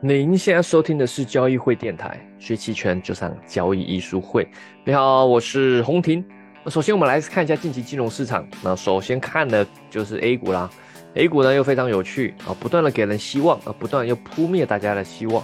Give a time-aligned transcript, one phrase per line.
[0.00, 4.46] 您现在收听的是交易会电台，学期权就上交易艺术会。
[4.84, 6.22] 你好，我是洪婷。
[6.66, 8.46] 首先我们来看一下近期金融市场。
[8.62, 10.68] 那首先看的就是 A 股啦
[11.14, 15.42] ，A 股呢又非常有趣啊，不断的给人希望啊，不断又扑灭大家的希望。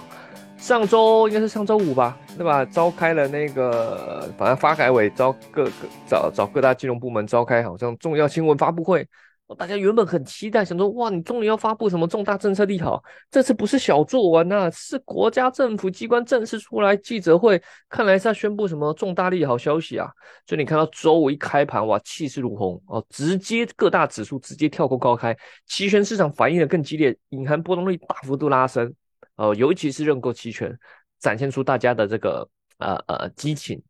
[0.59, 2.63] 上周应该是上周五吧，对吧？
[2.67, 5.71] 召开了那个，反正发改委召各个
[6.07, 9.07] 找找各大金融部门召开，好像重要新闻发布会。
[9.57, 13.03] 大家原本很期待，想说哇，你终于要发布什么重大政策利好？
[13.31, 20.09] 这次不是小作文呐，是国家政府机关正式出来记者会，看来是要宣布什么重大利好消息啊！
[20.47, 25.37] 所以你看到周五一开盘，哇，气势如虹哦，直接各大指数直接跳空高开，
[25.67, 28.93] 期权市场反应的更激烈，隐含波动率大幅度拉升，
[29.35, 30.73] 哦，尤其是认购期权，
[31.19, 33.83] 展现出大家的这个呃呃激情。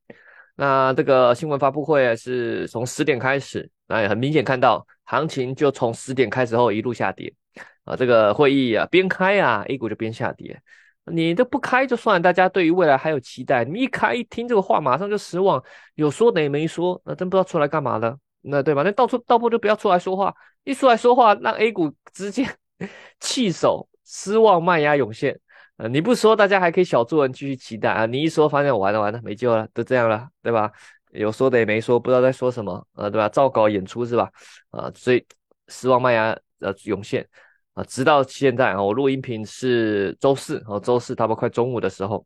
[0.56, 4.87] 那这个新闻发布会是从十点开始，那也很明显看到。
[5.10, 7.34] 行情就从十点开始后一路下跌，
[7.82, 10.62] 啊，这个会议啊边开啊，A 股就边下跌。
[11.06, 13.65] 你都不开就算，大家对于未来还有期待。
[13.65, 15.60] 你一开一听这个话，马上就失望，
[15.96, 18.84] 有说的也没说，那真不知道出来干嘛的，那对吧？
[18.84, 22.46] 那到处到不就不要出来说话，一出来说话，让 A 股直接
[23.18, 25.40] 弃守，失望卖压涌现。
[25.79, 30.71] 呃，你不说，大家还可以小作文继续期待啊，你一说，发现完了完了，没救了，都这样了，对吧？
[31.12, 33.28] 有说的也没说，不知道在说什么，呃，对吧？
[33.28, 34.30] 照稿演出是吧？
[34.70, 35.26] 啊，所以
[35.68, 37.28] 失望麦芽呃涌现
[37.74, 42.24] 啊，直到现在啊，我录音频是周四，哦，周四差不多快中午的时候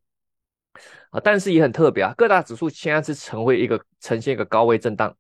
[1.11, 5.17] 啊，但是也很特别啊，各大指数现在是成为一个呈现一个高位震荡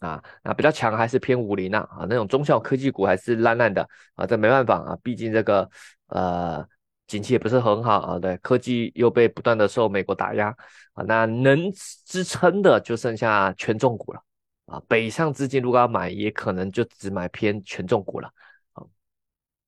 [0.00, 5.70] 啊，那比较强还是偏五零啊，啊，那种中小科技股还是烂烂的啊，这没办法啊，毕竟这个
[6.08, 6.66] 呃。
[7.06, 10.48] 景气也不是很好啊，对，科技又被不断的受美国打压
[10.94, 11.70] 啊，那能
[12.06, 14.22] 支撑的就剩下权重股了
[14.66, 18.30] 啊，北上资金如果要买，也可能就只买偏权重股了
[18.72, 18.82] 啊。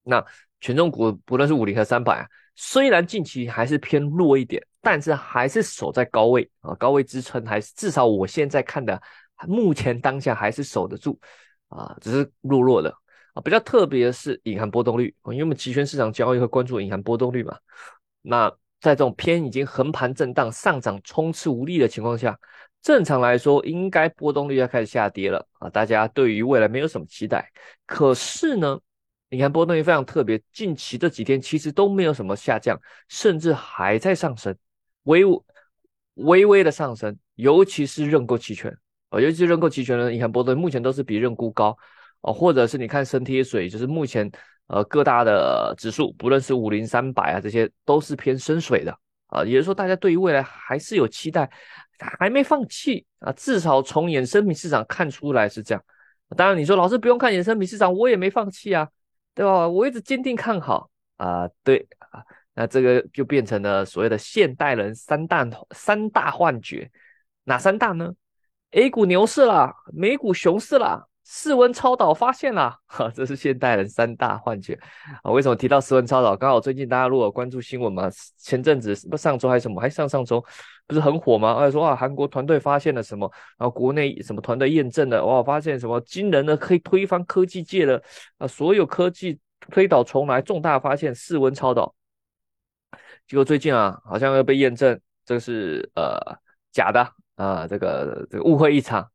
[0.03, 0.25] 那
[0.61, 9.01] 权重股不论是五零和三百啊，虽然近期还是偏弱一点，但是还是守在高位啊，高位支撑还是至少我现在看的，
[9.47, 11.20] 目前当下还是守得住
[11.68, 12.92] 啊，只是弱弱的。
[13.36, 17.55] 啊，比较特别的是隐含波动率因为我们期权市场交易会关注隐含波动率嘛。
[18.23, 18.48] 那
[18.80, 22.39] 在这种偏已经横盘震荡、上涨冲刺无力的情况下，
[22.80, 25.69] 正常来说应该波动率要开始下跌了啊。
[25.69, 27.52] 大家对于未来没有什么期待，
[27.85, 28.80] 可是呢，
[29.29, 34.57] 隐含波动率非常特别，近期这几天其实都没有什么下降，甚至还在上升，
[35.03, 35.24] 微
[36.14, 38.74] 微微的上升，尤其是认购期权
[39.11, 41.77] 啊，尤其是认购期权的隐含波动率目前都是比认沽高。
[42.23, 44.31] 哦，或者是你看深贴水，就是目前
[44.67, 51.49] 呃各大的指数，不论是五零三百啊，这些都是偏深水的啊，也就是说大家对于未来还是有期待，
[52.19, 55.85] 还没放弃啊，至少从衍生品市场看出来是这样。
[56.37, 58.89] 当然你说老师不用看衍生品市场，我也没放弃啊，
[59.35, 59.69] 对吧？
[59.69, 66.91] 我一直坚定看好啊，对啊，那这个就变成了所谓的现代人三大三大幻觉，
[67.45, 68.13] 哪三大呢
[68.73, 71.07] ？A 股牛市啦，美股熊市啦。
[71.29, 74.79] 室温超导发现了，哈，这是现代人三大幻觉
[75.25, 75.31] 啊！
[75.33, 76.37] 为什么提到室温超导？
[76.37, 80.42] 刚好最近大家如果关注新闻嘛，前阵子不上周还是什么，还上上周
[80.86, 81.53] 不是很火吗？
[81.55, 83.29] 而且说啊，韩国团队发现了什么，
[83.59, 88.01] 然后国内什么团队验证了，哇，发现什么惊人的可以推翻科技界的
[88.39, 89.36] 啊，所有科技
[89.69, 91.92] 推倒重来，重大发现室温超导。
[93.27, 96.20] 结果最近啊，好像又被验证这是呃
[96.70, 97.05] 假的
[97.35, 99.11] 啊，这个这个误会一场。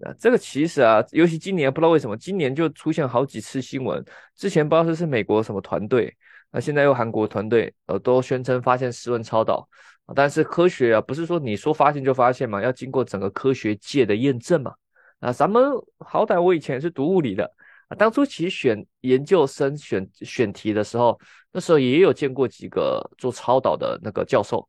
[0.00, 4.04] 啊，这个其实啊，尤其今年不知道为什么，今年就出现好几次新闻。
[4.34, 6.14] 之前不知道是是美国什么团队，
[6.50, 9.66] 那现在又韩国团队，呃，都宣称发现室温超导。
[10.14, 14.74] 但是科学啊，不是说你说发现就发现嘛，要经过整个科学界的验证嘛。
[15.20, 17.50] 啊，咱们好歹我以前是读物理的
[17.88, 21.18] 啊，当初其实选研究生选选题的时候，
[21.52, 24.68] 那时候也有见过几个做超导的那个教授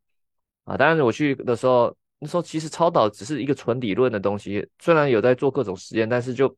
[0.64, 0.78] 啊。
[0.78, 1.94] 当然我去的时候。
[2.20, 6.56] 那时候其实超导只是一个纯理论的东西，虽然有在做各种实验，但是就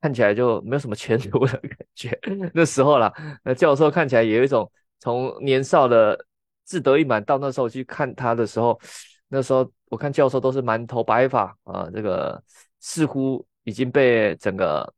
[0.00, 2.18] 看起来就没有什么前途的感觉。
[2.54, 3.12] 那时候啦，
[3.44, 4.70] 那教授看起来也有一种
[5.00, 6.18] 从年少的
[6.64, 8.80] 志得意满到那时候去看他的时候，
[9.28, 12.42] 那时候我看教授都是满头白发啊，这个
[12.80, 14.92] 似乎已经被整个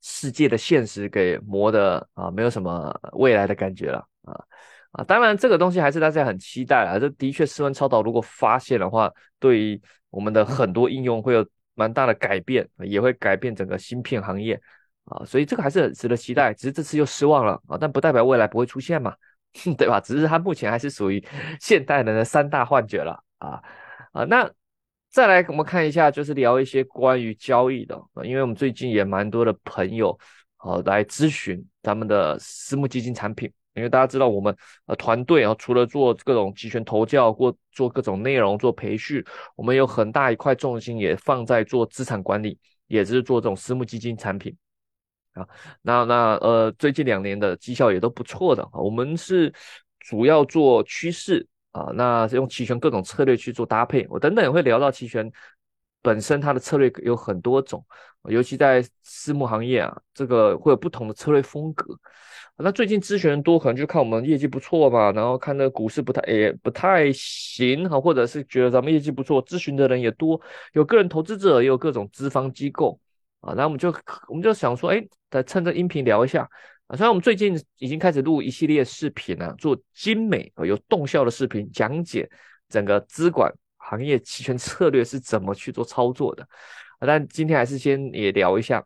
[0.00, 4.44] 世界的现实给磨的啊，没有什么未来的感觉了啊。
[4.92, 6.98] 啊，当然这个东西还是大家很期待啊。
[6.98, 9.80] 这的确，室温超导如果发现的话，对于
[10.10, 14.60] 我们的很多应用会有蛮大的改变，也会改变整个芯片行业
[15.04, 15.24] 啊。
[15.24, 16.52] 所以这个还是很值得期待。
[16.52, 19.14] 只是这次又失望了啊，但不代表未来不会出现嘛，
[19.78, 19.98] 对吧？
[19.98, 21.24] 只是它目前还是属于
[21.58, 23.62] 现代人的三大幻觉了啊
[24.12, 24.24] 啊。
[24.24, 24.50] 那
[25.10, 30.18] 再来我们看一下，就是聊一些关于交易的，因为我们最近也蛮多的朋友
[30.58, 33.50] 啊来咨询咱们的私募基金产品。
[33.74, 34.54] 因为大家知道我们
[34.86, 39.24] 呃团队啊，除了做各种期权投教或做各种内容做培训，
[39.56, 44.56] 我们有很大一块重心也放在做资产管理，也是做这种私募基金产品
[45.34, 45.46] 啊。
[45.80, 49.52] 那那呃最近两年的绩效也都不错的，我们是
[50.00, 55.30] 主要做趋势啊，那用期权各种策略去做搭配，我等等也会聊到期权。
[56.04, 57.86] 本身它的策略有很多种，
[58.24, 61.96] 尤其在私募行业啊，这个会有不同的策略风格。
[62.62, 70.40] 那最近咨询人多，可能就看我们业绩不错嘛，然后看那个股市不太也不太行哈，或者是觉得咱们业绩不错，咨询的人也多，
[70.72, 72.98] 有个人投资者，也有各种资方机构
[73.40, 73.52] 啊。
[73.54, 73.92] 那我们就
[74.28, 76.48] 我们就想说，哎，再趁着音频聊一下
[76.86, 76.96] 啊。
[76.96, 82.30] 虽然我们最近已经开始录一系列视频啊，做精美有动效的视频，讲解
[82.68, 83.52] 整个资管。
[83.84, 86.44] 行业期权策略是怎么去做操作的？
[87.00, 88.82] 啊但今天还是先也聊一下，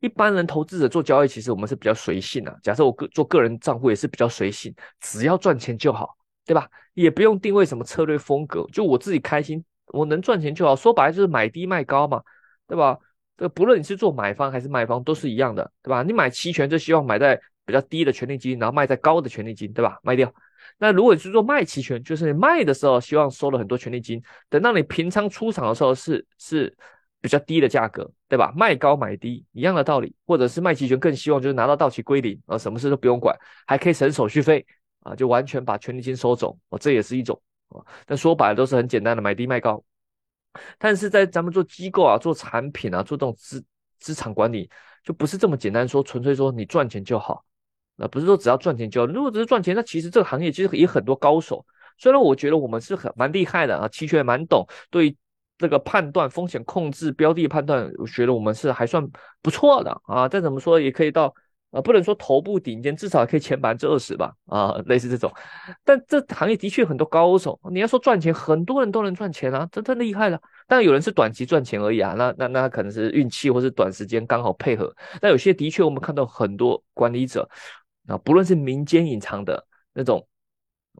[0.00, 2.58] 一般人投资者做交易，其实我们是比较随性的。
[2.62, 6.68] 假设我个做个人账户也是比较随性，只要赚钱就好，对吧？
[6.94, 10.76] 也不用定位什么策略风格，就我自己开心，我能赚钱就好。
[10.76, 12.22] 说白了就是买低卖高嘛，
[12.66, 12.98] 对吧？
[13.38, 16.02] 这不论你是做买方还是卖方都是一样的，对吧？
[16.02, 19.98] 你买期权就希望买在比较低的权利金，然后卖在高的权利金，对吧？
[20.02, 20.32] 卖掉。
[20.78, 26.76] 那如果你是做卖期权，就是你卖的时候希望收了很多权利金，等到你平仓出场的时候是是
[27.22, 28.52] 比较低的价格，对吧？
[28.54, 33.34] 卖高买低一样的道理，或者是卖期权更希望就是拿到到期归零啊，什么事都不用管，
[33.66, 34.66] 还可以省手续费
[35.00, 37.80] 啊，就完全把权利金收走啊，这也是一种啊。
[38.04, 39.82] 但说白了都是很简单的买低卖高，
[40.78, 43.64] 但是在咱们做机构啊、做产品啊、做这种资
[44.00, 44.68] 资产管理，
[45.04, 47.44] 就不是这么简单说，纯粹说你赚钱就好。
[47.94, 51.64] 那不是说只要赚钱就好，如果只是赚钱，那其实这个行业其实也很多高手。
[51.98, 55.14] 虽然我觉得我们是很蛮厉害的啊，期权也蛮懂，对
[55.62, 59.06] 这个判断风险控制、标的判断，我觉得我们是还算
[59.40, 60.28] 不错的啊。
[60.28, 61.32] 再怎么说也可以到
[61.70, 65.32] 啊，不能说头部顶尖，至少可以前百分之二十吧啊，类似这种。
[65.84, 70.40] 但这行业的确很多高手，你要说赚钱，很多人都能赚钱啊，真真厉害了。
[70.66, 74.94] 但有人是短期赚钱而已啊，那那那可能是运气或是短时间刚好配合。
[75.20, 77.48] 但有些的确我们看到很多管理者。
[78.08, 80.26] 啊，不论是民间隐藏的那种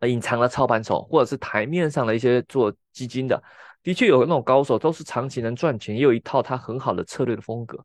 [0.07, 3.43] 隐藏的操盘手，或者是台面上的一些做基金的，
[3.83, 7.79] 的确有那种高手，都是长期能赚钱，也有一套他很好的策略的风格。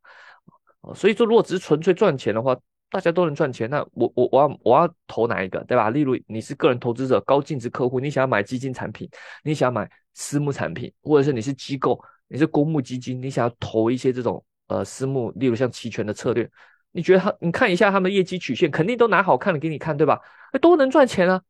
[0.96, 2.56] 所以说，如果只是纯粹赚钱的话，
[2.90, 5.90] 大家都能赚钱，那我我我要我要投哪一个，对吧？
[5.90, 9.10] 例如你是个人投资者，高净值客户，你想要买基金产品，
[9.44, 16.50] 你想买私募产品，或者是你是机构，你是公募基金，你想要投一些这种呃私募，例如像期权的策略。
[16.92, 17.36] 你觉得他？
[17.42, 20.20] 你看一下他们的业绩曲线，肯定都拿好看的给你看，对吧？
[20.62, 21.42] 都能赚钱啊，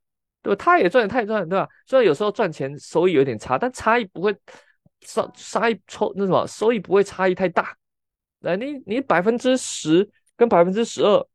[0.41, 0.63] 对吧？
[0.63, 1.67] 他也赚，他也赚，对吧？
[1.85, 4.35] 虽然有时候赚钱收益有点差，但差异不会
[5.01, 7.75] 差差异抽那什么收益不会差异太大。
[8.39, 11.27] 来，你你百分之十跟百分之十二，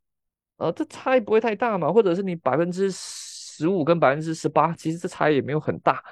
[0.56, 1.93] 呃，这差异不会太大嘛？
[1.93, 6.02] 或者是你百分之十五跟百分之十八，其实这差异也没有很大，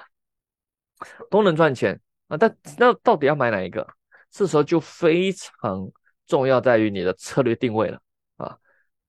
[1.29, 2.37] 都能赚钱啊。
[2.37, 3.87] 但那到底要买哪一个？
[4.29, 5.91] 这时候就非常。
[6.27, 7.99] 重要在于你的策略定位了，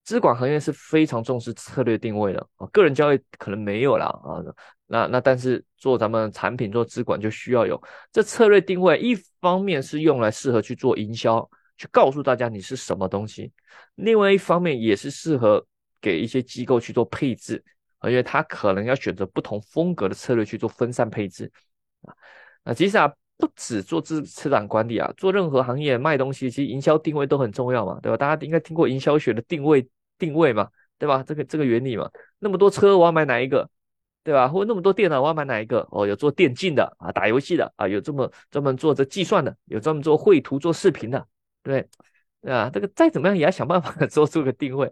[0.04, 4.42] 资管行业是非常重视策略定位的啊，个人交易可能没有了啊，
[4.86, 13.52] 那那但是做咱们产品做资管就需要有这策略定位，一方面是用来适合去做营销，去告诉大家你是什么东西，
[13.94, 15.64] 另外一方面也是适合
[16.00, 17.64] 给一些机构去做配置，
[17.98, 21.50] 而且他可能要选择不同风格的策略去做分散配置
[22.02, 22.14] 啊，
[22.64, 23.12] 那其实啊。
[23.42, 28.16] 不止做资资产管理啊，做任何行业卖东西，其实营销定位都很重要嘛，对吧？
[28.16, 29.84] 大家应该听过营销学的定位
[30.16, 31.24] 定位嘛，对吧？
[31.26, 32.08] 这个这个原理嘛，
[32.38, 33.68] 那么多车我要买哪一个，
[34.22, 34.46] 对吧？
[34.46, 35.84] 或者那么多电脑我要买哪一个？
[35.90, 41.26] 哦，有做电竞的啊，打游戏的啊，有这么专门做这计算的，有专门做绘图做视频的，
[41.64, 41.84] 对
[42.42, 44.88] 啊，这个再怎么样也要想办法 做出个定位，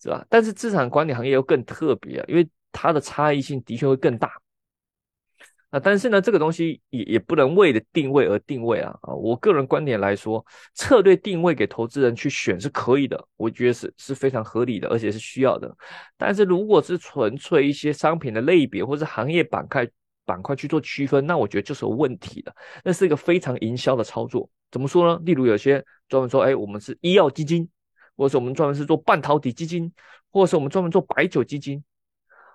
[0.00, 0.24] 是吧？
[0.28, 4.30] 但是资产管理行业又更特别，因为它的差异性的确会更大。
[5.70, 9.14] 啊，但是呢，这个东西也也不能为了定位而定位啊啊！
[9.14, 15.72] 我个人观点来说，策略定位给投资人去选是可以的，我觉得是是非常合理的，而且是需要的。
[16.18, 19.88] 但是如果是纯粹一些商品的类别或者行业板块
[20.24, 22.52] 板块去做区分，那我觉得就是有问题的。
[22.82, 24.50] 那是一个非常营销的操作。
[24.72, 25.22] 怎么说呢？
[25.24, 27.68] 例如有些专门说，哎，我们是医药基金，
[28.16, 29.92] 或者是我们专门是做半导体基金，
[30.32, 31.84] 或者是我们专门做白酒基金，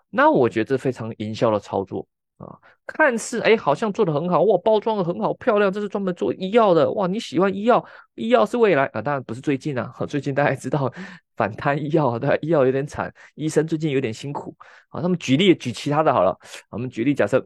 [0.09, 2.05] 那我觉得这非常营销的操作。
[2.37, 5.71] 啊，看似哎，好像做的很好哇，包装的很好，漂亮。
[5.71, 7.83] 这是专门做医药的哇，你喜欢医药？
[8.15, 9.93] 医药是未来啊，当然不是最近啊。
[10.07, 10.91] 最近大家知道
[11.37, 12.37] 反贪医药对？
[12.41, 14.53] 医药有点惨，医生最近有点辛苦
[14.89, 15.01] 啊。
[15.01, 16.37] 他们举例举其他的好了，
[16.69, 17.45] 我们举例假设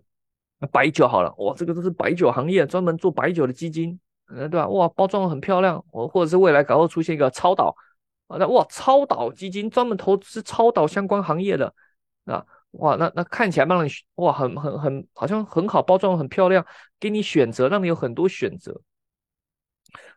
[0.72, 4.68] 白酒好了，哇，这个都是白酒行业专门做白酒的基金，嗯，对吧？
[4.68, 7.76] 哇，包装的很漂亮，我或者是未来搞会出现一个超导
[8.28, 11.72] 啊，那哇，超导基金专门投资超导相关行业的
[12.26, 16.66] 啊，哇，那那看起来让你哇，很很很好像很好包装，很漂亮，
[17.00, 18.80] 给你选择，让你有很多选择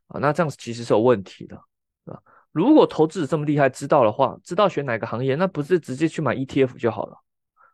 [0.08, 1.56] 啊，那这样子其实是有问题的
[2.04, 2.20] 啊。
[2.52, 7.16] 如果投资者这么厉害，知道的话，知道选哪个行业，那不是直接去买 ETF 就好了？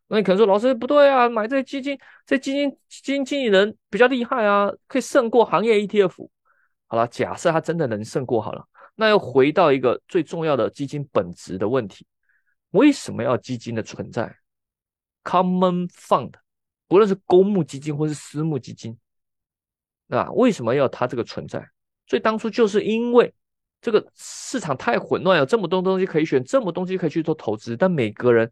[0.07, 6.29] 那你可能说，老师不对啊，买这基金，这基金基金经理人比较厉害啊，可以胜过行业 ETF。
[6.87, 12.07] 好了，假设他真的能胜过好了，那又回到一个最重要的基金本质的问题：
[12.71, 14.35] 为什么要基金的存在
[15.29, 16.33] ？Common Fund，
[16.87, 18.97] 不论是公募基金或是私募基金，
[20.09, 21.69] 对吧，为什么要它这个存在？
[22.07, 23.35] 所以当初就是因为。
[23.81, 28.51] 这个市场太混乱，有这么多东西可以选，这么东西可以去做投资，但每个人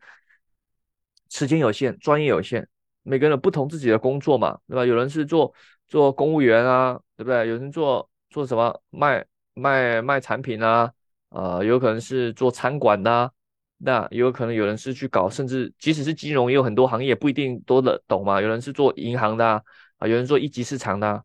[1.30, 2.64] 时间有限，专业有限，
[3.02, 4.86] 每个人不同自己的工作嘛，对吧？
[4.86, 5.52] 有人是做
[5.88, 7.38] 做公务员啊，对不对？
[7.48, 10.92] 有人做做什么卖卖卖产品啊，
[11.30, 13.32] 呃，有可能是做餐馆的，
[13.78, 18.40] 那有可能有人是去搞，甚至即使是金融，也有很多行业不一定都的懂嘛。
[18.40, 19.62] 有人是做银行的
[19.98, 21.24] 啊，有人做一级市场的，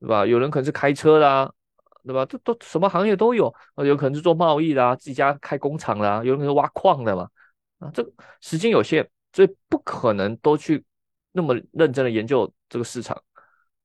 [0.00, 0.26] 对吧？
[0.26, 1.28] 有人可能是开车的。
[1.28, 1.52] 啊
[2.06, 2.24] 对吧？
[2.24, 7.28] 这都什么行业都有啊，有可能是做贸易的啊，自己家开工厂的啊，有可能是挖矿的嘛。
[7.80, 10.84] 啊，这个时间有限，所以不可能都去
[11.32, 13.20] 那么认真的研究这个市场，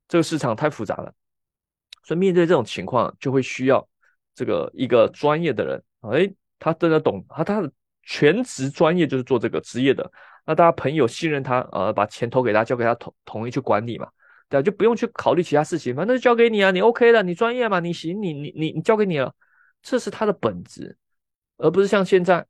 [0.08, 1.12] 这个市场太复杂了。
[2.04, 3.90] 所以面对这种情况，就会需要
[4.36, 7.72] 这个一个专业的人，哎，他真的懂，他他的
[8.04, 10.12] 全职专业就是做这个职业的，
[10.46, 14.08] 那大家朋友信任他，呃，把钱投给他，交给他统统一去管理嘛。
[14.50, 19.34] 对，就不用去考虑其他事情，反正就交给你啊，你 OK 的，你专业嘛，你行，你你你你交给你了，
[19.82, 20.98] 这是他的本质，
[21.58, 22.46] 而不是像现在，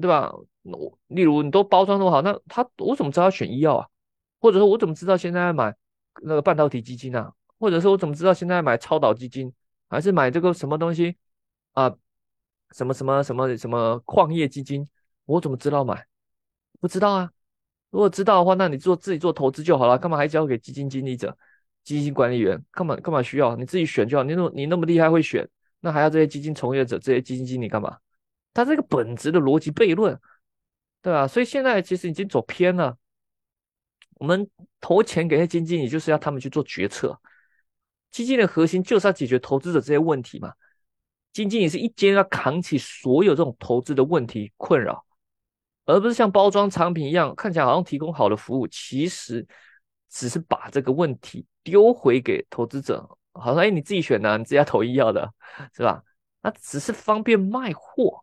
[0.00, 0.30] 对吧？
[0.62, 3.88] 我例如你都包装那么好，那他我怎么知道他选医药啊？
[4.40, 5.74] 或者说我怎么知道现在买
[6.22, 7.32] 那个半导体基金啊？
[7.58, 9.52] 或者说我怎么知道现在买超导基金，
[9.88, 11.16] 还是买这个什么东西
[11.72, 11.94] 啊？
[12.72, 14.88] 什么什么什么什么矿业基金？
[15.24, 16.06] 我怎么知道买？
[16.80, 17.30] 不知道啊。
[17.90, 21.36] 如果知道的话，那你做自己做投资就好了，干嘛还交给基金经理者、
[21.84, 22.62] 基金管理员？
[22.70, 24.24] 干嘛干嘛需要你自己选就好？
[24.24, 25.48] 你那么你那么厉害会选，
[25.80, 27.98] 那还要这些基金从业者、这些基金经理干嘛？
[28.54, 30.18] 他这个本质的逻辑悖论，
[31.02, 31.28] 对吧？
[31.28, 32.96] 所以现在其实已经走偏了。
[34.14, 34.48] 我们
[34.80, 37.18] 投钱给那些基金经理，就是要他们去做决策。
[38.10, 40.52] 基金的核心就是要解决投资者这些问题嘛。
[41.32, 45.04] 基金也是一肩要扛起所有这种投资的问题困扰。
[45.84, 49.44] 而不是像包装产品一样，看起来好像提供好的服务，其实
[50.08, 55.28] 只是把这个问题丢回给投资者，好像哎你自己选的，你自己要投医药的，
[55.74, 56.00] 是吧？
[56.40, 58.22] 那只是方便卖货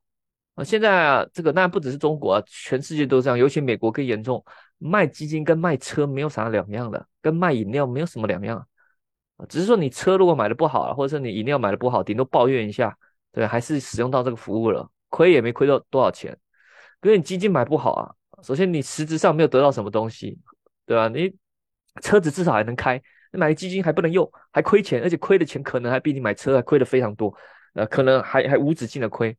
[0.56, 0.63] 啊。
[0.63, 4.42] 现在啊，这个当然不只是中国啊，全世界都这样，尤其美国更严重，
[4.78, 8.66] 卖基金跟卖车没有啥两样的，跟卖饮料没有什么两样。
[9.48, 12.98] 只是说你车如果买的不好，啊或者是你饮料买的不好，顶多抱怨一下，
[13.31, 16.38] 对，还是使用到这个服务了，亏也没亏到多少钱。
[17.03, 18.12] 因为你基金买不好啊，
[18.43, 20.38] 首先你实质上没有得到什么东西，
[20.86, 21.08] 对吧？
[21.08, 21.34] 你
[22.01, 27.34] 车子至少还能开，你买基金还不能用，还亏钱，而且亏的钱可能还比你买车还亏的非常多，
[27.74, 29.38] 呃，可能还还无止境的亏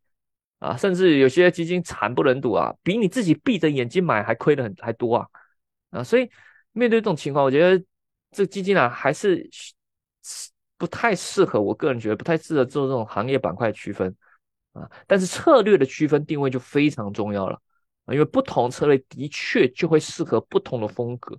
[0.59, 5.27] 啊，甚至有些基金惨不忍睹啊，比你自己闭着眼睛买还亏的很还多啊
[5.91, 6.05] 啊！
[6.05, 6.31] 所以
[6.73, 7.85] 面对这种情况，我觉得
[8.31, 9.49] 这基金啊还是
[10.79, 14.15] 不太适合，我个人觉得不太适合做这种行业板块区分。
[14.73, 17.61] 啊，但是策略的区分定位就非常重要了
[18.05, 21.37] 啊，因为不同策略的确就会适合不同的风格。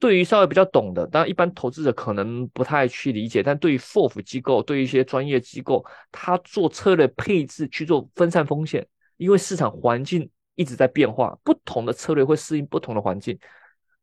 [0.00, 8.84] 对于稍微比较懂的，当然一般投资者可能不太去理解，但对于 FOF 机构，对于一些专业机构，他做策略配置去做分散风险，
[9.16, 13.38] 因为市场环境一直在变化，不同的策略会适应不同的环境。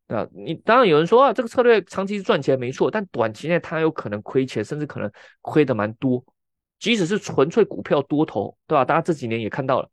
[0.08, 5.12] 对吧，你当然有人说啊，这个策略长期是赚钱没错，但短期内它有可能亏钱，甚至可能
[5.42, 6.24] 亏的蛮多。
[6.78, 8.84] 即使是纯粹股票多头，对吧？
[8.84, 9.90] 大家这几年也看到了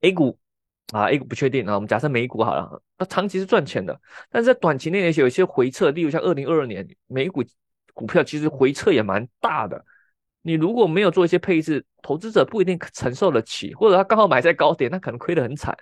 [0.00, 0.38] ，A 股
[0.92, 1.74] 啊，A 股不确定啊。
[1.74, 3.98] 我们假设美股好了，那长期是赚钱的，
[4.28, 7.42] 但是在短期内也有一些回撤，例如像二零二二年美股
[7.94, 9.82] 股票其实回撤也蛮大的。
[10.42, 15.74] 你如果没有做一些配置，投资者不一定承受得起，或者他刚好买在高点，那可能亏得很惨，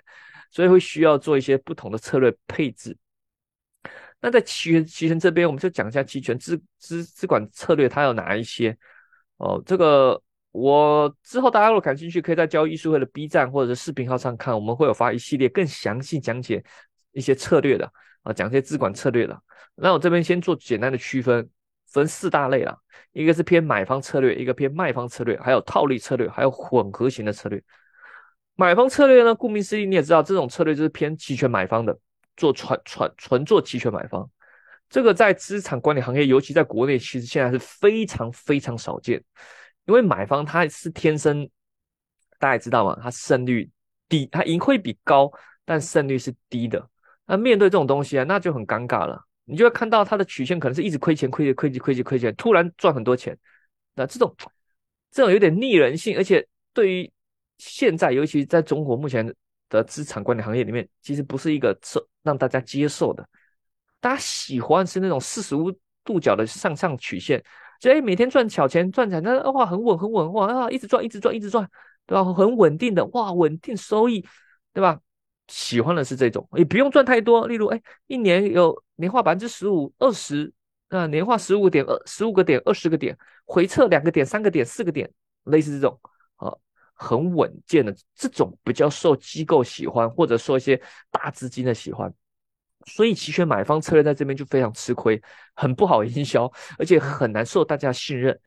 [0.53, 2.95] 所以会需要做一些不同的策略配置。
[4.21, 8.77] 那在期权期权这边，我们就讲一下期权资资资管策略，它有哪一些？
[9.37, 16.63] 哦，这个我之后大家如果感兴趣，可以在交易术会的 B 站或者是视频号上看，我们会有发一系列更详细讲解
[17.13, 17.91] 一些策略的
[18.21, 19.41] 啊，讲一些资管策略的。
[19.75, 21.49] 那我这边先做简单的区分，
[21.87, 22.77] 分四大类啦，
[23.11, 27.61] 一个是偏买方策略，一个偏卖方策略，还有套利策略，还有混合型的策略。
[28.55, 31.97] 买方策略呢，顾名思义，你也知道，这种策略就是偏期权买方的，
[32.37, 34.29] 做纯纯纯做期权买方。
[34.89, 39.23] 这个在资产管理行业，尤其在国内，其实现在是非常非常少见。
[39.85, 41.49] 因为买方他是天生
[42.39, 42.97] 大家知道吗？
[43.01, 43.69] 他胜率
[44.07, 45.31] 低，他盈亏比高，
[45.65, 46.87] 但胜率是低的。
[47.25, 49.19] 那面对这种东西啊，那就很尴尬了。
[49.45, 53.37] 你就会看到它的曲线可能是一直亏钱，亏钱，亏钱，亏钱，亏钱，突然赚很多钱。
[53.95, 54.33] 那这种
[55.11, 57.11] 这种有点逆人性，而且对于
[57.57, 59.33] 现在，尤其在中国目前
[59.69, 63.27] 的资产管理行业里面，其实不是一个受让大家接受的。
[63.99, 65.71] 大家喜欢是那种四十五
[66.03, 67.41] 度角的上上曲线，
[67.79, 71.69] 就哎每天赚小钱赚钱，那哇很稳很稳哇啊一直赚一直赚一直赚，
[72.05, 72.23] 对吧？
[72.33, 74.25] 很稳定的哇稳定收益，
[74.73, 74.99] 对吧？
[75.47, 77.47] 喜欢的是这种，也不用赚太多。
[77.47, 80.51] 例如哎一年有年化百分之十五二十，
[80.89, 85.09] 啊年化十五点二十五个点二十个点，回撤两个点三个点四个点，
[85.45, 85.99] 类似这种
[86.35, 86.53] 啊
[87.03, 90.81] 很稳健的这种比较受机构喜欢，或者说一些
[91.11, 92.11] 大资金的喜欢。
[92.85, 95.21] 所以期权买方策略在这边就非常吃亏，
[95.53, 98.37] 很不好营销， 而且很难受大家信任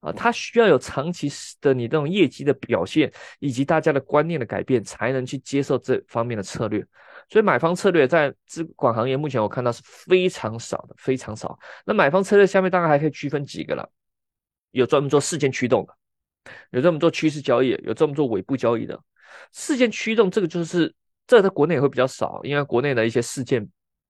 [0.00, 0.12] 啊。
[0.12, 1.30] 它需要有长期
[1.60, 6.84] 的你这种业绩的表现，以及大家的观念的改变，才能去接受这方面的策略。
[7.28, 11.58] 所以买方策略在资管行业目前我看到是非常少的，非常少。
[11.84, 13.90] 那买方策略下面当然还可以区分几个了，
[14.72, 15.96] 有专门做事件驱动的，
[16.70, 19.00] 有这么做趋势交易，有这么做尾部交易的。
[19.52, 20.94] 事件驱动这个就是
[21.26, 23.68] 这在国内会比较少，因为国内的一些事件。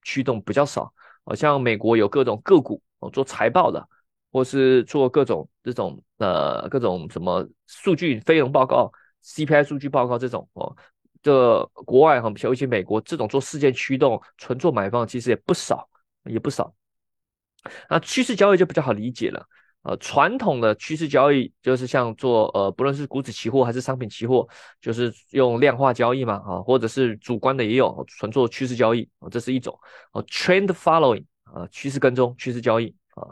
[0.08, 3.84] 驱动比较少，好像美国有各种个股哦，做财报的，
[4.30, 8.88] 或是做各种这种呃各种什么数据非农报告、
[9.24, 10.76] CPI 数据报告这种哦，
[11.20, 15.88] 这国外哈，尤其美国这种做事件驱动、纯做买方其实也不少，
[16.26, 16.72] 也不少。
[17.90, 19.44] 那趋势交易就比较好理解了。
[19.86, 24.44] 呃，传统的趋势交易就是像做呃，不论是股指期货还是商品期货，
[24.80, 29.78] 就是用量化交易嘛，啊，或者是主观的也有纯做趋势交易啊，这是一种
[30.10, 33.22] 哦，trend following 啊，趋势跟踪、趋势交易啊，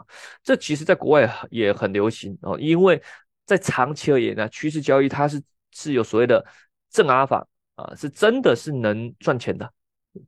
[0.43, 3.01] 这其实在国外也很流行哦，因为
[3.45, 6.45] 在长期而言呢，趋势交易它是是有所谓的
[6.89, 7.45] 正阿尔法
[7.75, 9.69] 啊，是真的是能赚钱的，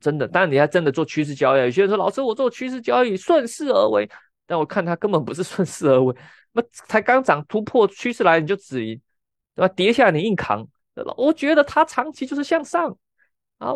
[0.02, 0.28] 真的。
[0.28, 4.10] 但你还真的做趋势交易，有些人说老师我做趋势交易顺势而为。
[4.48, 6.16] 但我看它根本不是顺势而为，
[6.54, 9.00] 那才刚涨突破趋势来你就止盈，
[9.54, 9.74] 对吧？
[9.76, 10.66] 跌下来你硬扛，
[11.18, 12.98] 我觉得它长期就是向上，
[13.58, 13.74] 啊，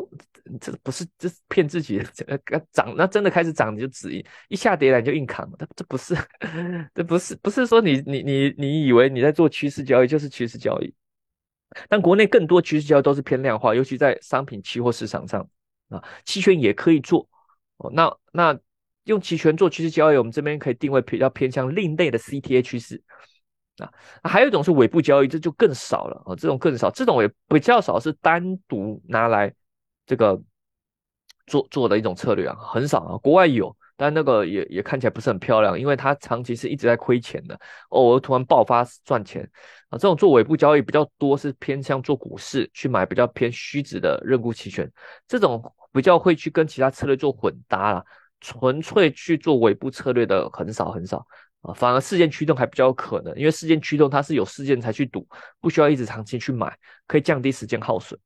[0.61, 6.15] 这不是这是骗自己，这个涨那真的开始涨你就止盈，一下跌来你就硬扛，这这不是，
[6.95, 10.93] 这不是不是说你你你你以为你在做趋势交易就是趋势交易，
[11.89, 15.45] 但国内更多趋势交易都是偏量化，尤其在商品期货市场上
[15.89, 17.27] 啊，期权也可以做
[17.77, 18.57] 哦，那那。
[19.05, 23.01] 用期权做趋势交易，我们这边可以定位比较偏向另类的 CTA 趋势
[23.77, 23.91] 啊。
[24.23, 26.35] 还有一种是尾部交易，这就更少了啊。
[26.35, 29.51] 这种更少，这种也比较少是单独拿来
[30.05, 30.39] 这个
[31.47, 33.17] 做做的一种策略啊，很少啊。
[33.17, 37.59] 国外有，但那个也也看起来不是很漂亮，因为它长期是一直在亏钱的，
[37.89, 39.41] 偶尔突然爆发赚钱
[39.89, 39.97] 啊。
[39.97, 44.87] 这种做尾部交易比较多，是偏向做股市去买比较偏虚值的认沽期权，
[45.27, 48.05] 这种比较会去跟其他策略做混搭了。
[48.41, 51.25] 纯粹去做尾部策略的很少很少
[51.61, 55.27] 啊，反而事件驱动还比较有可能，因为事件驱动它是有事件才去赌，
[55.59, 56.75] 不需要一直长期去买，
[57.05, 58.19] 可以降低时间耗损。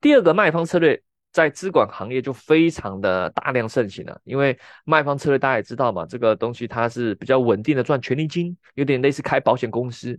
[0.00, 10.18] 第二个卖方策略在资管行业就非常的大量盛行了，因为卖方策略大家也知道嘛，这个东西它是比较稳定的赚权利金，有点类似开保险公司，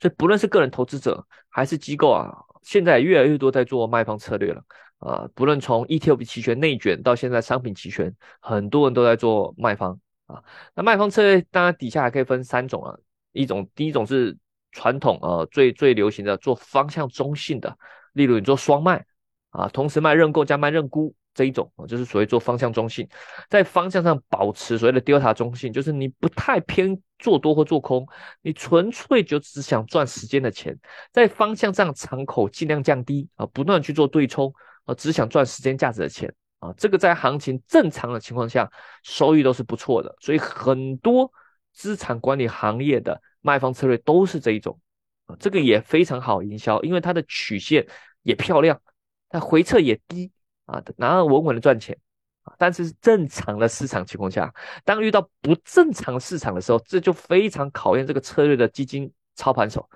[0.00, 4.62] 所以不论是个人投资者还是机构啊，现在越来越多在做卖方策略了。
[4.98, 10.42] 啊，不论从 ETF 期权内卷到现在商品期权，很多人都在做卖方啊。
[10.74, 12.96] 那卖方策略当然底下还可以分三种啊，
[13.32, 14.36] 一种第一种是
[14.72, 17.78] 传统呃最最流行的做方向中性的，
[18.14, 19.04] 例如你做双卖
[19.50, 23.08] 啊，同时卖认购加卖认沽这一种，就是所谓做方向中性，
[23.48, 28.04] 在方向上保持所谓的 delta 中性，就是你不太偏做多或做空，
[28.42, 30.76] 你纯粹就只想赚时间的钱，
[31.12, 34.52] 在方向上敞口尽量降低啊，不断去做对冲。
[34.88, 38.70] 呃，只想赚时间价值的钱啊，这个在行情正常的情况下，
[39.02, 40.16] 收益都是不错的。
[40.18, 41.30] 所以很多
[41.74, 44.80] 资产管理行业的卖方策略都是这一种
[45.26, 47.86] 啊，这个也非常好营销，因为它的曲线
[48.22, 48.80] 也漂亮，
[49.28, 50.32] 它回撤也低
[50.64, 51.94] 啊，然后稳稳的赚钱
[52.44, 52.54] 啊。
[52.56, 54.50] 但是正常的市场情况下，
[54.86, 59.86] 当遇到不正常市场的时候，这就非常考验这个策略的基金操盘手，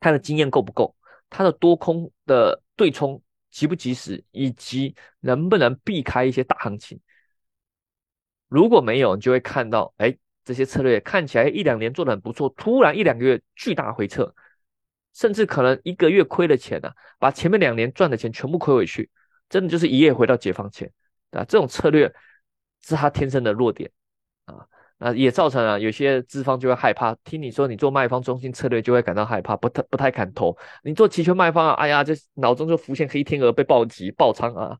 [0.00, 0.92] 他的经验够不够，
[1.28, 3.22] 他的多空的对冲。
[3.50, 7.00] 及不及时，以及能不能避开一些大行情？
[8.48, 14.34] 如果没有，你就会看到，哎，这些策略看起来一两年做的很不错，突然一两个月巨大回撤，
[15.14, 19.10] 甚至可能一个月亏了钱呢，把前面两年赚的钱全部亏回去，
[19.48, 20.90] 真的就是一夜回到解放前，
[21.30, 22.12] 啊，这种策略
[22.82, 23.90] 是他天生的弱点
[24.46, 24.66] 啊。
[25.02, 30.54] 那也造成了有些资方就会害怕，听你说你做卖方中心策略就会感到害怕，不太不太敢投。
[30.84, 34.76] 你做期权卖方啊，哎呀，就脑中就浮现黑天鹅被暴击爆仓啊，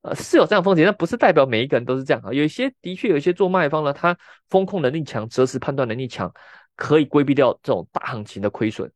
[0.00, 2.32] 呃，是有这样风险，但不是代表每一个人都是这样啊。
[2.32, 4.16] 有些的确有一些做卖方呢，他
[4.48, 6.32] 风控能力强，择时判断能力强，
[6.74, 8.90] 可以规避掉这种大行情的亏损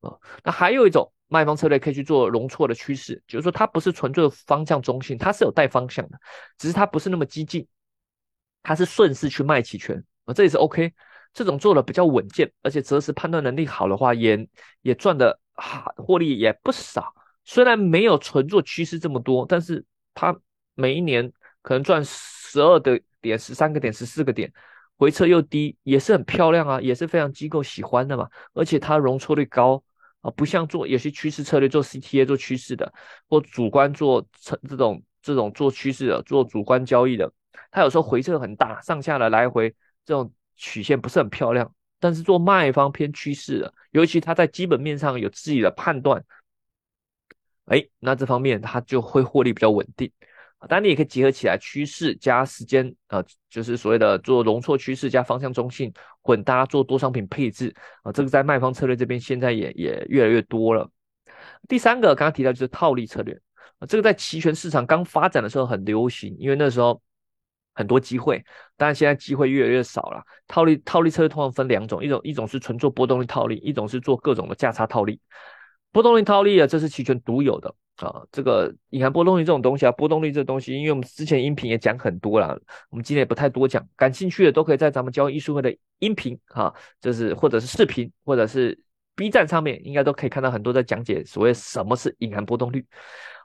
[0.00, 0.10] 啊。
[0.42, 6.18] 那还有一种卖方策略可以去做容错的趋势，就是说它不是纯粹的方向中性，它是有带方向的，
[6.56, 7.68] 只是它不是那么激进，
[8.62, 10.02] 它是顺势去卖期权。
[10.24, 10.92] 啊，这也是 OK，
[11.32, 14.48] 这种做的比较稳健，而且择时判断能力好的话，也
[14.82, 17.14] 也赚的哈获利也不少。
[17.44, 19.84] 虽然没有纯做趋势这么多，但是
[20.14, 20.34] 它
[20.74, 24.50] 每一年可能赚十二个点、十三个点、十四个点，
[24.96, 28.28] 回撤又低，也是很漂亮啊，也是非常机构喜欢的嘛。
[28.54, 29.82] 而且它容错率高
[30.22, 32.90] 啊，不像做有些趋势策略做 CTA 做趋势的，
[33.28, 37.30] 或主观做成这种这种做趋势的、做主观交易的，
[37.70, 39.74] 它有时候回撤很大，上下的来回。
[40.04, 46.22] 这种曲线不是很漂亮，但是做卖方偏趋势的，尤其他在基本面上有自己的判断，
[47.64, 50.10] 哎，那这方面它就会获利比较稳定。
[50.68, 60.90] 当然你也可以结合起来，趋势加时间啊，就是所谓的做容错趋势加方向中性混搭做多商品配置啊，这个在卖方策略这边现在也也越来越多了。
[61.68, 63.38] 第三个刚刚提到就是套利策略
[63.78, 67.00] 啊，这个在期权市场刚发展的时候很流行，因为那时候。
[67.74, 68.42] 很多机会，
[68.76, 70.22] 但是现在机会越来越少了。
[70.46, 75.20] 套利套利策略通常分两种，一种一种是纯做波动率套利，一种是做各种的价差套利。
[75.92, 78.22] 波动率套利啊，这是期权独有的啊。
[78.32, 82.58] 这个隐含波动率这种东西啊，波动率这东西，因为我们之前音频也讲很多了，
[82.90, 83.86] 我们今天也不太多讲。
[83.96, 88.76] 感兴趣的都可以在咱们交易艺术会的音频啊，就是或者是视频，或者是
[89.14, 92.84] B 站上面，应该都可以看到很多在讲解所谓什么是隐含波动率。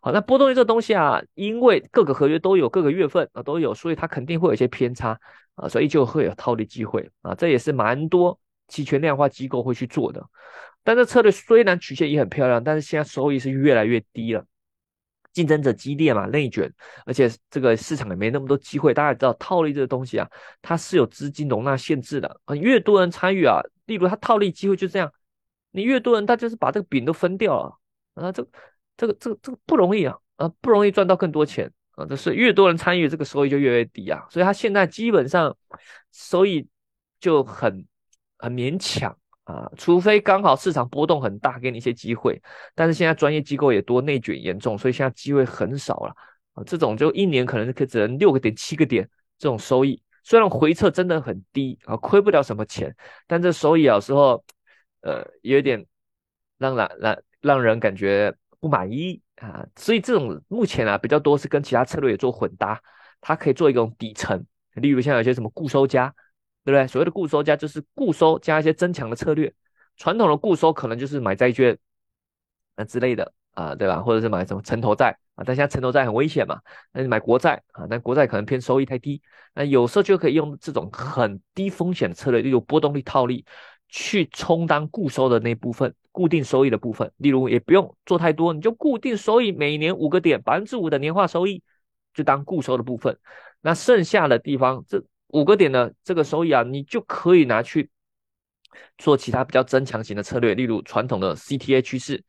[0.01, 5.19] 好，那波动率这东西啊，因为各个合约都有各个月份啊都有，所以它肯定会有一些偏差
[5.55, 10.25] 啊，所以就会有套利机会啊，这也是蛮多期权量化机构会去做的。
[10.83, 14.45] 但这策略虽然曲线也很漂亮，但是现在收益是越来越低了，
[15.33, 16.71] 竞争者激烈嘛，内卷，
[17.05, 18.93] 而且这个市场也没那么多机会。
[18.93, 20.29] 大家也知道套利这个东西啊，
[20.61, 25.11] 它是有资金容纳限制的啊，越多人参与啊，例如它套利机会就这样，
[25.71, 27.77] 你越多人，他就是把这个饼都分掉了
[28.13, 28.47] 啊，这。
[28.99, 35.55] 这个这个这个不容易啊，啊不容易赚到更多钱啊，就是越多人参与，这个收益就越越低啊，所以他现在基本上
[36.11, 36.67] 收益
[37.21, 37.87] 就很
[38.37, 42.41] 很勉强啊，除非刚好市场波动很大，给你一些机会，
[42.75, 46.13] 但是现在专业机构也多，内卷严重，所以现在机会很少了。
[46.55, 52.93] 啊，这种就一年可能可只能六个点七个点这种收益，虽然回撤真的很低啊，亏不了什么钱，
[53.27, 54.43] 但这收益有时候
[55.03, 55.85] 呃有点
[56.57, 58.35] 让让让让人感觉。
[58.59, 62.81] 不满意啊，所以这种目前啊比较多是跟其他策略也做混搭，
[63.21, 66.13] 它可以做一种底层，例如像有些什么固收加，
[66.65, 66.85] 对不对？
[66.87, 69.53] 所谓的固收加就是固收加一些增强的策略，
[69.95, 71.77] 传统的固收可能就是买债券
[72.75, 74.01] 啊之类的啊，对吧？
[74.01, 76.59] 或者是买什么城投债啊，但现在城投债很危险嘛，
[76.91, 79.21] 那你买国债啊，那国债可能偏收益太低，
[79.53, 83.45] 那有时候就可以用这种很低风险的策略，例如波动率套利。
[83.89, 91.61] 去充当固收的那部分，固定收益的部分，例如也不用做太多，你就固定收益，每年五个点，百分之五的年化收益，
[92.13, 93.17] 就当固收的部分。
[93.61, 97.89] 那剩下的地方，这五个点的这个收益啊，你就可以拿去
[98.97, 102.23] 做其他比较增强型的策略，例如传统的 CTA 趋势。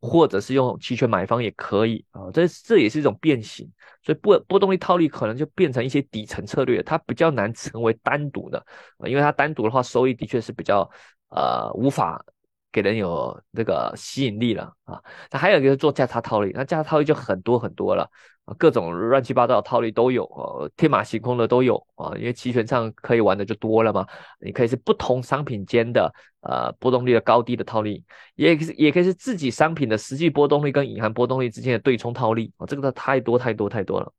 [0.00, 3.70] 或者是用期权买方也可以啊，这这也是一种变形，
[4.02, 8.64] 所以波波动率套利可能就变成一些底层策略，它比较难成为单独的，
[9.06, 10.90] 因为它单独的话收益的确是比较
[11.30, 12.24] 呃无法。
[12.70, 18.08] 给人有这个吸引力了啊，那还有一个是做价差套利，那价差套利就很多很多了
[18.56, 24.06] 各种乱七八糟的套利都有呃，天马行空的都有啊，因为期权上可以玩的就多了嘛，
[24.40, 28.04] 你可以是不同商品间的呃波动率的高低的套利，
[28.36, 34.12] 也也可以是自己商品的实际波动率跟隐含波动率之间的对冲套利啊，这个太多太多太多了。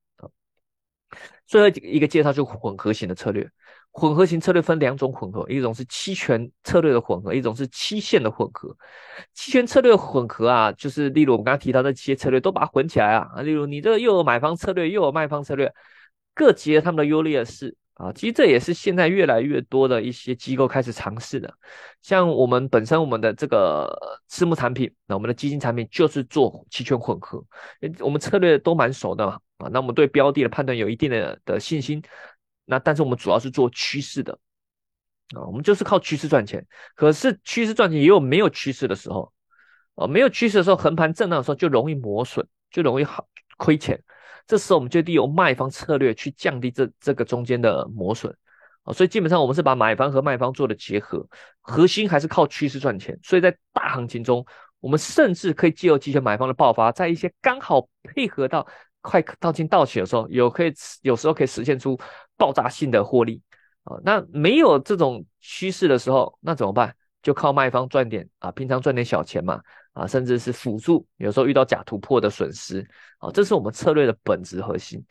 [1.48, 3.50] 最后一个介绍就混合型的策略。
[4.00, 8.76] 混合型策略分两种混合，一种是期权策略的混合，一种是期限的混合。
[9.34, 15.72] 期权策略混合啊，就是例如我们刚刚提到的这些策略都把它混起来啊，例如你这个又有买方策略又有卖方策略，
[16.34, 18.12] 各结合他们的优劣势啊。
[18.14, 21.54] 其实这也是现在越来越多的一些机构开始尝试的。
[22.02, 23.94] 像我们本身我们的这个
[24.28, 27.44] 私募产品，那我们的基金产品就是做期权混合，
[28.00, 32.02] 我们策略都蛮熟的嘛啊，那我们对标的的判断有一定的的信心。
[32.70, 34.38] 那但是我们主要是做趋势的
[35.36, 36.64] 啊，我们就是靠趋势赚钱。
[36.96, 39.34] 可是趋势赚钱也有没有趋势的时候，
[39.96, 43.28] 哦，没有趋势的时候，横盘震荡的时候就容易磨损，就容易好
[43.58, 44.00] 亏钱。
[44.46, 48.36] 这时候我们就利用卖方策略去降低这这个中间的磨损
[48.84, 51.28] 啊，所以基本上我们是把买方和卖方做的结合，
[51.62, 53.20] 核心还是靠趋势赚钱。
[53.24, 54.46] 所以在大行情中，
[54.80, 58.66] 我们甚至可以借由期权买方的爆发，在一些刚好配合到
[59.02, 62.00] 快到进到期的时候，有可以有时候可以实现出
[62.40, 63.44] 爆炸性的获利
[63.84, 63.98] 啊。
[64.04, 66.96] 那没有这种趋势的时候，那怎么办？
[67.22, 72.80] 就靠卖方赚点啊，平常赚点小钱嘛啊，甚至是辅助，有时候遇到假突破的损失
[73.18, 75.04] 啊，这是我们策略的本质核心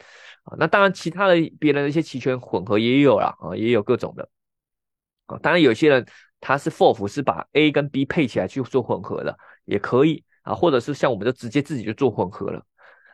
[0.45, 0.57] 啊。
[0.59, 4.27] 那当然，其他的别人的一些期权混合也有啦啊，也有各种的
[5.27, 5.39] 啊。
[5.43, 6.07] 当然，有些人
[6.41, 12.65] 他是 FOF 是把 A 跟 B 配起来去做混合的，也可以啊，或者是像我们就直接自己就做混合了。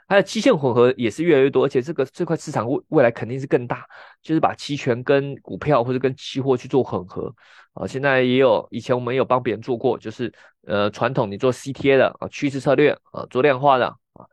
[0.07, 3.87] 还有期限混合也是越来越多，而且这个这块市场未未来肯定是更大，
[4.23, 7.35] 就是把期权跟股票或者跟期货去做混合
[7.73, 7.87] 啊。
[7.87, 10.33] 现在也有，以前我们有帮别人做过，就是
[10.67, 14.27] 呃传统你做 CTA 的啊趋势策略啊做量化的啊，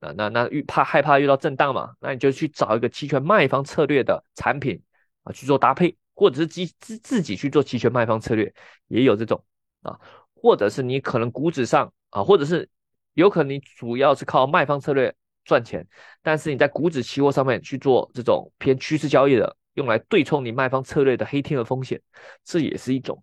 [0.00, 4.80] 那那那遇怕害怕遇到震荡嘛，那你就去找一个期权卖方策略的产品
[5.24, 8.54] 啊去做搭配，或者是自自自己去做期权卖方策略，
[8.86, 9.44] 也有这种
[9.82, 9.98] 啊，
[10.34, 12.68] 或者是你可能股指上啊，或者是。
[13.16, 15.86] 有可能你主要是靠卖方策略赚钱，
[16.22, 21.98] 但是你在股指期货上面去做这种偏趋势交易的，用来对冲你卖方策略的黑天鹅风险，
[22.44, 23.16] 这也是一种；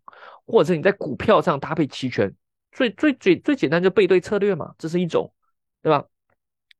[0.48, 2.34] 或者是你在股票上搭配期权，
[2.72, 5.32] 最最最最简单就背对策略嘛，这是一种，
[5.84, 6.04] 对吧？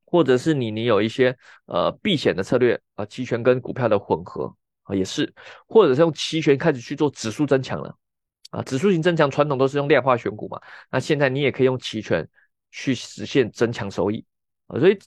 [0.04, 5.32] 或者是你你有一些呃避险的策略啊，期权跟股票的混合啊也是，
[5.68, 7.96] 或者是用期权开始去做指数增强了
[8.50, 12.28] 啊，指数型增强传统都是用量化选股嘛，那现在你也可以用期权。
[12.76, 14.24] 去实现增强收益
[14.66, 14.98] 啊，所以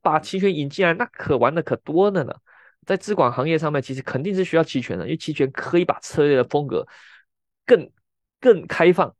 [0.00, 2.32] 把期权引进来，那可玩的可多了呢。
[2.86, 6.86] 在资管行业上面，其实肯定是需要期权的，因为期权可以把策略的风格
[7.66, 7.90] 更
[8.40, 9.12] 更开放，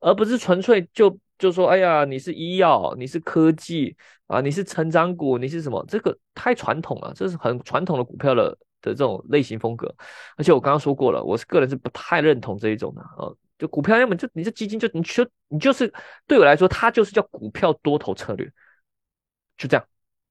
[0.00, 3.96] 而不是纯粹就就说，哎呀，你是医药，你是科技
[4.26, 5.82] 啊，你是成长股，你是什么？
[5.88, 8.50] 这个太传统了，这是很传统的股票的
[8.82, 9.94] 的这种类型风格。
[10.36, 13.32] 而且我刚刚说过了，我是个人是不太认同这一种的啊。
[13.56, 15.92] 就股票，要么就你这基金就你就你就是
[16.26, 18.50] 对我来说，它就是叫股票多头策略，
[19.56, 19.86] 就这样，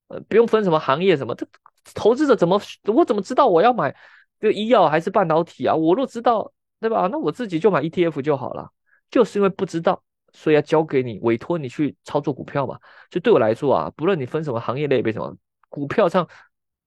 [0.08, 1.48] 呃，不用分什么行业什么，这
[1.94, 3.96] 投资者怎么我怎么知道我要买
[4.42, 5.74] 这医药还是半导体啊？
[5.74, 7.08] 我若知道，对吧？
[7.08, 8.70] 那我自己就买 ETF 就好了。
[9.10, 12.78] 就是因为不知道，所以要交给你委托你去操作股票嘛。
[13.10, 15.34] 就对我来说啊，不论你分什么行业类别什么，
[15.70, 16.28] 股票上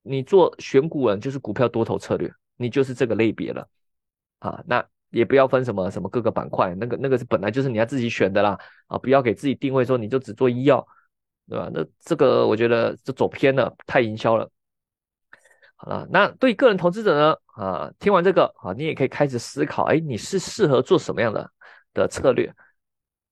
[0.03, 3.66] 你做选股人就是股票多头策略，你就是这个类别了
[4.40, 4.62] 啊。
[4.66, 4.87] 那。
[5.10, 8.98] 也不要分什么什么各个板块，那个那个是本来就是你要自己选的啦啊！
[8.98, 10.86] 不要给自己定位说你就只做医药，
[11.48, 11.70] 对吧？
[11.72, 14.50] 那这个我觉得就走偏了，太营销了。
[15.76, 21.50] 好了，那对个人投资者呢啊，听完这个啊，你也可以开始思考，哎，你是适合做什么样的
[21.94, 22.52] 的策略？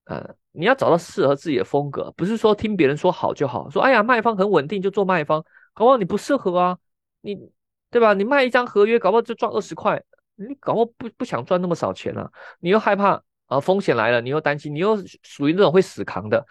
[0.04, 6.78] 呃，你要找到适合自己的风格，不是说听别人说好就好，说哎呀卖方很稳定就做卖方，搞不好你不适合啊，
[7.22, 7.50] 你
[7.90, 8.12] 对吧？
[8.12, 10.02] 你卖一张合约，搞不好就赚二十块。
[10.36, 12.30] 你搞不不不想赚那么少钱啊？
[12.60, 16.44] 你又害怕啊风险来了，你又担心，你又属于那种会死扛的，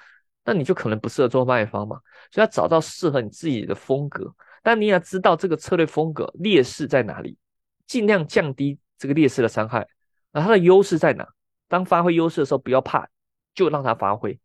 [0.46, 2.00] 那你就可能不适合做卖方嘛。
[2.32, 7.38] 所以要找到适合你自己的风格，但你也要知道这个策略风格劣势在哪里，
[7.86, 9.88] 尽量降低这个劣势的伤害。
[10.32, 11.28] 那它的优势在哪？
[11.68, 13.08] 当发挥优势的时候，不要怕，
[13.54, 14.40] 就让它发挥，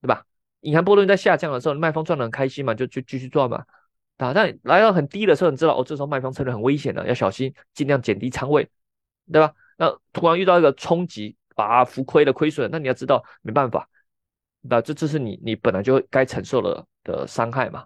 [0.00, 0.24] 对吧？
[0.60, 3.64] 隐含波动在下降的时候，卖方赚的很开心嘛，就就继续赚嘛。
[4.16, 8.68] 啊，但来到很低的时候，你知道哦，这时候卖方策略很危险的，要小心，尽量减低仓位，
[9.32, 9.52] 对吧？
[9.76, 13.88] 那突然遇到一个冲击，把浮亏的亏损，那你要知道没办法，
[14.60, 17.84] 那这这是你你本来就该承受的的伤害嘛。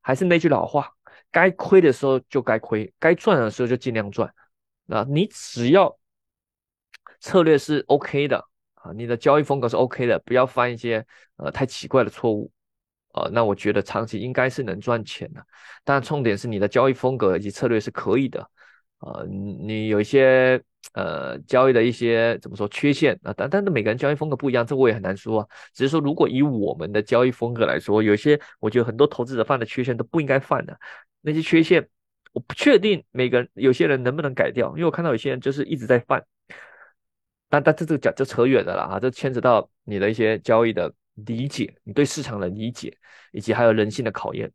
[0.00, 0.90] 还是那句老话，
[1.30, 4.32] 该亏的时候就该亏，该赚的时候就尽量赚。
[4.86, 5.98] 那你只要
[7.20, 8.38] 策略是 OK 的
[8.74, 11.04] 啊，你的交易风格是 OK 的，不要犯一些
[11.36, 12.50] 呃太奇怪的错误。
[13.16, 15.42] 呃，那我觉得长期应该是能赚钱的，
[15.84, 18.46] 但重点是你的交易风格以及策略是可以的。
[18.98, 23.32] 呃，你有一些呃交易的一些怎么说缺陷啊？
[23.34, 25.48] 但但是每个人交易风格不一样，这我也很难说啊。
[25.74, 30.78] 只是说，如果以我们的交易风格来说，有一些我觉得很多投资者犯的缺陷都不应该犯的。
[31.22, 31.88] 那些缺陷，
[32.32, 36.22] 我不确定每个人有些人能不能改掉，因为我看到有些人就是一直在犯。
[37.48, 40.92] 但但这这个讲就扯远的了啊，这牵扯到你的一些交易的。
[41.16, 42.96] 理解你对市场的理解，
[43.32, 44.52] 以及还有人性的考验。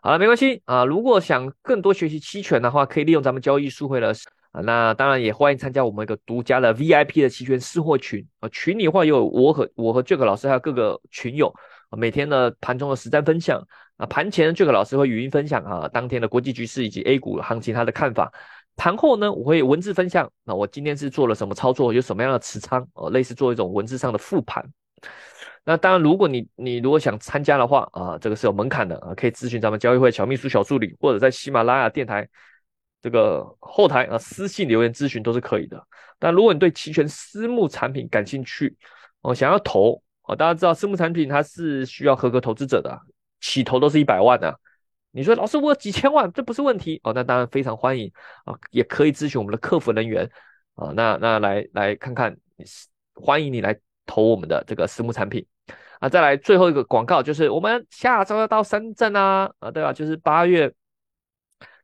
[0.00, 0.84] 好了，没关系啊。
[0.84, 4.14] 如果想更多学习期权的话，可以利用咱们交易书会的
[4.52, 4.62] 啊。
[4.62, 8.48] 那当然也欢迎参加我们一个独家的 VIP 的期权私货群啊。
[8.48, 11.52] 群里话有我和我和 Jack 老师还有各个群友。
[11.90, 18.32] 每天的盘中的实战分享啊，盘前 Jack 老师会语音分享啊，当天的国际局势以及 A 股行情他的看法。
[18.76, 20.30] 盘后呢，我会文字分享。
[20.44, 24.64] 那我今天是做了什么操作，有什么样的持仓哦，类似做一种文字上的复盘。
[25.68, 32.26] 那当然，如果你你如果想参加的话啊，这个是有门槛的啊，可以咨询咱们交易会小秘书小助理，或者在喜马拉雅电台
[33.02, 35.86] 这个后台啊私信留言咨询都是可以的。
[36.18, 38.74] 但如果你对期权私募产品感兴趣
[39.20, 42.98] 哦，想要投哦，大家知道私募产品它是需要合格投资者的，
[43.42, 44.58] 起投都是一百万的。
[45.10, 48.10] 你说老师我有几千万，这不是问题哦，那当然非常欢迎
[48.46, 50.30] 啊，也可以咨询我们的客服人员
[50.76, 52.34] 啊，那那来来看看，
[53.12, 55.44] 欢迎你来投我们的这个私募产品
[56.00, 56.08] 啊。
[56.08, 59.92] 再来最后一个广告就是我们下周要到深圳啊啊，对吧？
[59.92, 60.72] 就是八月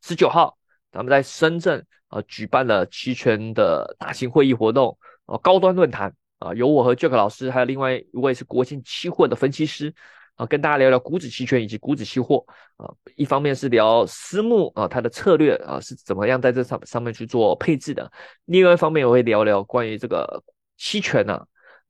[0.03, 0.57] 十九号，
[0.93, 4.97] 咱们在深圳啊举办了期权的大型会议活动
[5.27, 9.95] 啊，高端论坛啊，由我和 Jack 老师，还有另外一位是国庆期货的分析师。
[10.37, 12.45] 啊，跟大家聊聊股指期权以及股指期货
[12.77, 18.05] 啊，一方面是聊私募啊，它的策略啊是怎么样在这上上面去做配置的；
[18.47, 20.43] 另外一方面我会聊聊关于这个
[20.77, 21.41] 期权呢，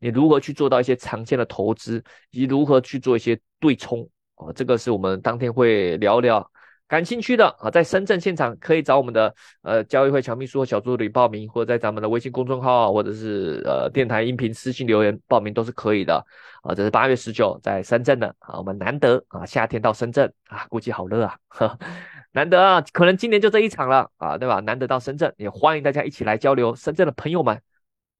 [0.04, 6.50] 你如何去做到一些常见的投资，以及如何去做一些对冲啊，这个是我们当天会聊聊。
[6.86, 16.22] 感兴趣的啊，在深圳现场可以找我们的呃交易会乔秘书或小助理报名，或者在咱们的微信公众号或者是呃电台音频私信留言报名都是可以的
[16.62, 16.74] 啊。
[16.74, 21.78] 这是八月十九在深圳的啊，我们难得啊夏天到深圳啊，估计好热啊，呵
[22.32, 24.60] 难得啊，可能今年就这一场了啊，对吧？
[24.60, 26.76] 难得到深圳，也欢迎大家一起来交流。
[26.76, 27.58] 深圳的朋友们、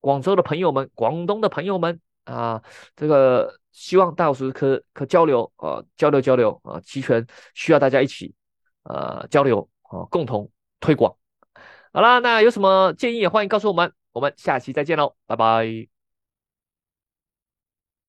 [0.05, 2.63] 广州的朋友们、广东的朋友们啊，
[2.95, 8.35] 这个希望到时可可交流啊，交流交流啊，齐全需要大家一起。
[8.83, 11.17] 呃，交流啊，共同推广。
[11.91, 13.91] 好啦，那有什么建议也欢迎告诉我们。
[14.13, 15.94] 我们下期再见喽，拜拜。